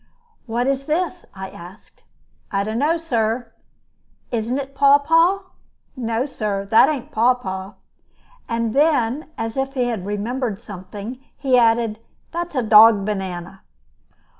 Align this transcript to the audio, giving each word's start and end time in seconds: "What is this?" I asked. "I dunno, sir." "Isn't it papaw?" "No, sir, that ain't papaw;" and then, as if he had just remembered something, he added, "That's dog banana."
"What 0.47 0.65
is 0.65 0.85
this?" 0.85 1.27
I 1.35 1.51
asked. 1.51 2.01
"I 2.51 2.63
dunno, 2.63 2.97
sir." 2.97 3.51
"Isn't 4.31 4.57
it 4.57 4.73
papaw?" 4.73 5.43
"No, 5.95 6.25
sir, 6.25 6.65
that 6.71 6.89
ain't 6.89 7.11
papaw;" 7.11 7.73
and 8.49 8.73
then, 8.73 9.27
as 9.37 9.57
if 9.57 9.75
he 9.75 9.83
had 9.83 9.99
just 9.99 10.07
remembered 10.07 10.59
something, 10.59 11.19
he 11.37 11.55
added, 11.55 11.99
"That's 12.31 12.55
dog 12.63 13.05
banana." 13.05 13.61